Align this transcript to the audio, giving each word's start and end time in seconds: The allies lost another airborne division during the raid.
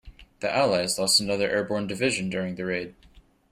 The 0.39 0.51
allies 0.51 0.97
lost 0.97 1.19
another 1.19 1.47
airborne 1.47 1.85
division 1.85 2.31
during 2.31 2.55
the 2.55 2.65
raid. 2.65 2.95